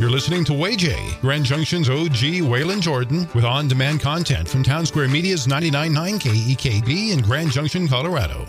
[0.00, 4.86] You're listening to WayJ, Grand Junction's OG Waylon Jordan, with on demand content from Town
[4.86, 6.18] Square Media's 99.9
[6.56, 8.46] KEKB in Grand Junction, Colorado.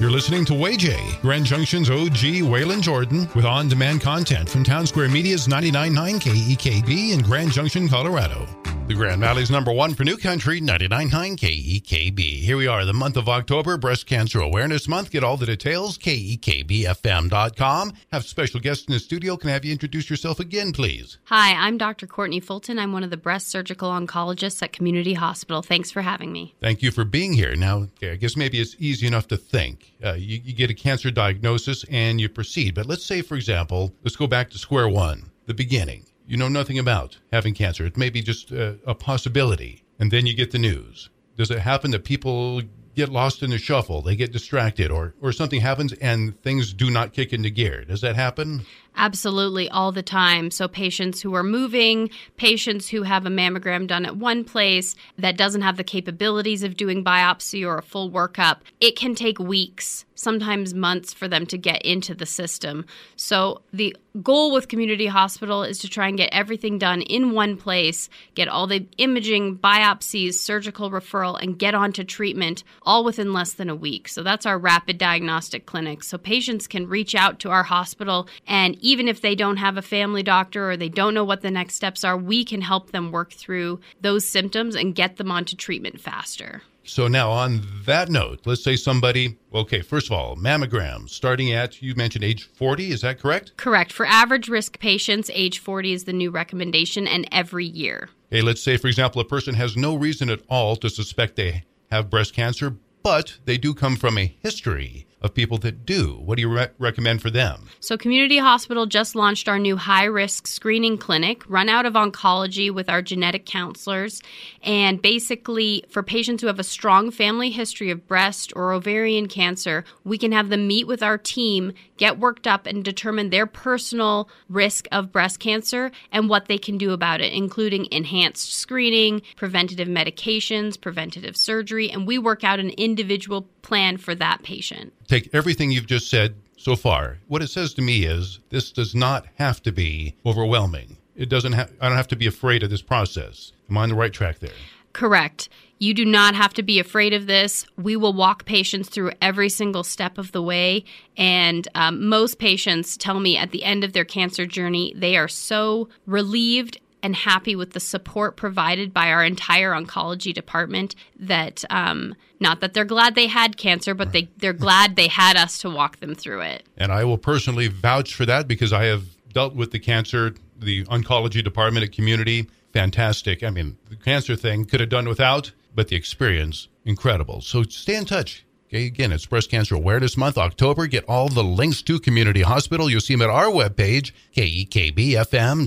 [0.00, 4.86] You're listening to WayJ, Grand Junction's OG Waylon Jordan, with on demand content from Town
[4.86, 8.46] Square Media's 99.9 KEKB in Grand Junction, Colorado.
[8.90, 12.40] The Grand Valley's number one for New Country, 99.9 KEKB.
[12.40, 15.12] Here we are, the month of October, Breast Cancer Awareness Month.
[15.12, 17.92] Get all the details, KEKBFM.com.
[18.10, 19.36] Have special guests in the studio.
[19.36, 21.18] Can I have you introduce yourself again, please?
[21.26, 22.08] Hi, I'm Dr.
[22.08, 22.80] Courtney Fulton.
[22.80, 25.62] I'm one of the breast surgical oncologists at Community Hospital.
[25.62, 26.56] Thanks for having me.
[26.60, 27.54] Thank you for being here.
[27.54, 29.92] Now, I guess maybe it's easy enough to think.
[30.04, 32.74] Uh, you, you get a cancer diagnosis and you proceed.
[32.74, 36.48] But let's say, for example, let's go back to square one, the beginning you know
[36.48, 37.84] nothing about having cancer.
[37.84, 39.82] It may be just a, a possibility.
[39.98, 41.10] And then you get the news.
[41.36, 42.62] Does it happen that people
[42.94, 46.88] get lost in the shuffle, they get distracted, or, or something happens and things do
[46.88, 47.84] not kick into gear?
[47.84, 48.64] Does that happen?
[48.96, 50.50] Absolutely, all the time.
[50.50, 55.36] So, patients who are moving, patients who have a mammogram done at one place that
[55.36, 60.04] doesn't have the capabilities of doing biopsy or a full workup, it can take weeks,
[60.14, 62.84] sometimes months for them to get into the system.
[63.16, 67.56] So, the goal with community hospital is to try and get everything done in one
[67.56, 73.52] place, get all the imaging, biopsies, surgical referral, and get onto treatment all within less
[73.52, 74.08] than a week.
[74.08, 76.02] So, that's our rapid diagnostic clinic.
[76.02, 79.82] So, patients can reach out to our hospital and even if they don't have a
[79.82, 83.12] family doctor or they don't know what the next steps are, we can help them
[83.12, 86.62] work through those symptoms and get them onto treatment faster.
[86.82, 91.80] So now on that note, let's say somebody, okay, first of all, mammograms starting at
[91.82, 93.56] you mentioned age 40, is that correct?
[93.56, 93.92] Correct.
[93.92, 98.08] For average risk patients, age 40 is the new recommendation and every year.
[98.30, 101.64] Hey, let's say for example a person has no reason at all to suspect they
[101.90, 106.14] have breast cancer, but they do come from a history of people that do.
[106.24, 107.68] What do you re- recommend for them?
[107.80, 112.72] So, Community Hospital just launched our new high risk screening clinic, run out of oncology
[112.72, 114.22] with our genetic counselors.
[114.62, 119.84] And basically, for patients who have a strong family history of breast or ovarian cancer,
[120.04, 124.28] we can have them meet with our team, get worked up, and determine their personal
[124.48, 129.88] risk of breast cancer and what they can do about it, including enhanced screening, preventative
[129.88, 131.90] medications, preventative surgery.
[131.90, 136.34] And we work out an individual plan for that patient take everything you've just said
[136.56, 137.18] so far.
[137.26, 140.98] What it says to me is this does not have to be overwhelming.
[141.16, 143.52] It doesn't have, I don't have to be afraid of this process.
[143.68, 144.50] Am I on the right track there?
[144.92, 145.48] Correct.
[145.78, 147.64] You do not have to be afraid of this.
[147.76, 150.84] We will walk patients through every single step of the way.
[151.16, 155.28] And um, most patients tell me at the end of their cancer journey, they are
[155.28, 162.14] so relieved and happy with the support provided by our entire oncology department that um,
[162.38, 165.70] not that they're glad they had cancer but they, they're glad they had us to
[165.70, 169.54] walk them through it and i will personally vouch for that because i have dealt
[169.54, 174.80] with the cancer the oncology department at community fantastic i mean the cancer thing could
[174.80, 179.50] have done without but the experience incredible so stay in touch Okay, again, it's Breast
[179.50, 180.86] Cancer Awareness Month, October.
[180.86, 182.88] Get all the links to Community Hospital.
[182.88, 185.66] You'll see them at our webpage, kekbfm.com.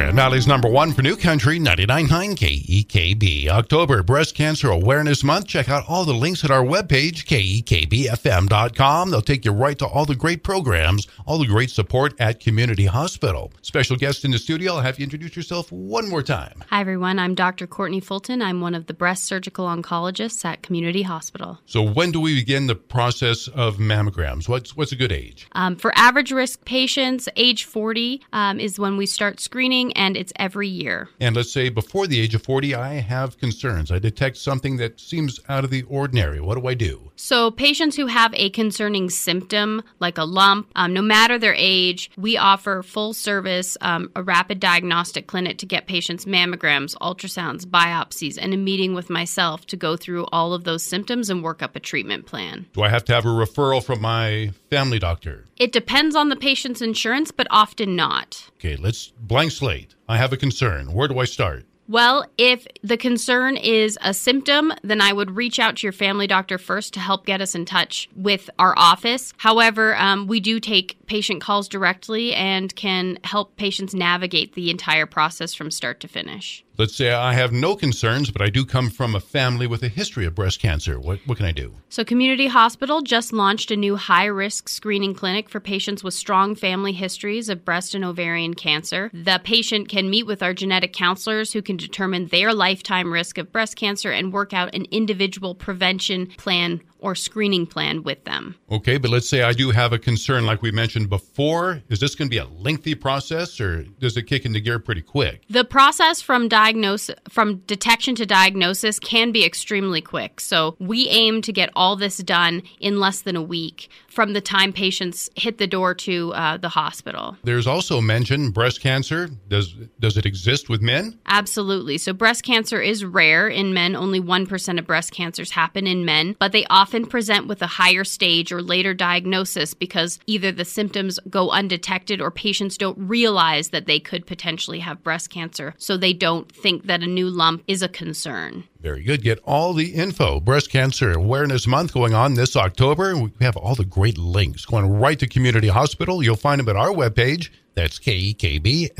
[0.00, 3.48] Grand Valley's number one for New Country, 99.9 KEKB.
[3.48, 5.46] October Breast Cancer Awareness Month.
[5.46, 9.10] Check out all the links at our webpage, kekbfm.com.
[9.10, 12.86] They'll take you right to all the great programs, all the great support at Community
[12.86, 13.52] Hospital.
[13.60, 16.64] Special guest in the studio, I'll have you introduce yourself one more time.
[16.70, 17.18] Hi, everyone.
[17.18, 17.66] I'm Dr.
[17.66, 18.40] Courtney Fulton.
[18.40, 21.58] I'm one of the breast surgical oncologists at Community Hospital.
[21.66, 24.48] So, when do we begin the process of mammograms?
[24.48, 25.46] What's, what's a good age?
[25.52, 30.32] Um, for average risk patients, age 40 um, is when we start screening and it's
[30.36, 31.08] every year.
[31.20, 33.90] And let's say before the age of 40, I have concerns.
[33.90, 36.40] I detect something that seems out of the ordinary.
[36.40, 37.10] What do I do?
[37.16, 42.10] So, patients who have a concerning symptom, like a lump, um, no matter their age,
[42.16, 48.38] we offer full service, um, a rapid diagnostic clinic to get patients mammograms, ultrasounds, biopsies,
[48.40, 51.76] and a meeting with myself to go through all of those symptoms and work up
[51.76, 52.66] a treatment plan.
[52.72, 55.44] Do I have to have a referral from my family doctor?
[55.56, 58.50] It depends on the patient's insurance, but often not.
[58.56, 59.79] Okay, let's blank slate.
[60.08, 60.92] I have a concern.
[60.92, 61.66] Where do I start?
[61.90, 66.28] Well, if the concern is a symptom, then I would reach out to your family
[66.28, 69.34] doctor first to help get us in touch with our office.
[69.38, 75.04] However, um, we do take patient calls directly and can help patients navigate the entire
[75.04, 76.64] process from start to finish.
[76.80, 79.88] Let's say I have no concerns, but I do come from a family with a
[79.88, 80.98] history of breast cancer.
[80.98, 81.74] What, what can I do?
[81.90, 86.54] So, Community Hospital just launched a new high risk screening clinic for patients with strong
[86.54, 89.10] family histories of breast and ovarian cancer.
[89.12, 93.52] The patient can meet with our genetic counselors who can determine their lifetime risk of
[93.52, 98.56] breast cancer and work out an individual prevention plan or screening plan with them.
[98.70, 101.82] Okay, but let's say I do have a concern like we mentioned before.
[101.88, 105.02] Is this going to be a lengthy process or does it kick into gear pretty
[105.02, 105.42] quick?
[105.48, 110.40] The process from diagnosis from detection to diagnosis can be extremely quick.
[110.40, 114.40] So we aim to get all this done in less than a week from the
[114.40, 117.36] time patients hit the door to uh, the hospital.
[117.44, 119.28] There's also mentioned breast cancer.
[119.48, 121.18] Does does it exist with men?
[121.26, 121.98] Absolutely.
[121.98, 123.94] So breast cancer is rare in men.
[123.96, 128.02] Only 1% of breast cancers happen in men, but they often present with a higher
[128.02, 133.86] stage or later diagnosis because either the symptoms go undetected or patients don't realize that
[133.86, 135.72] they could potentially have breast cancer.
[135.78, 138.64] So they don't think that a new lump is a concern.
[138.80, 139.22] Very good.
[139.22, 140.40] Get all the info.
[140.40, 143.16] Breast Cancer Awareness Month going on this October.
[143.16, 146.24] We have all the great links going right to Community Hospital.
[146.24, 147.50] You'll find them at our webpage.
[147.74, 148.90] That's kekbfm.com.